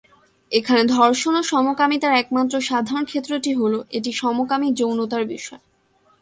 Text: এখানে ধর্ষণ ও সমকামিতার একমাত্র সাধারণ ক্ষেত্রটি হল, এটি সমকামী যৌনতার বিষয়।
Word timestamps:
এখানে 0.51 0.81
ধর্ষণ 0.95 1.33
ও 1.37 1.49
সমকামিতার 1.51 2.13
একমাত্র 2.13 2.55
সাধারণ 2.69 3.03
ক্ষেত্রটি 3.05 3.51
হল, 3.53 3.73
এটি 3.97 4.11
সমকামী 4.21 4.69
যৌনতার 4.79 5.23
বিষয়। 5.33 5.61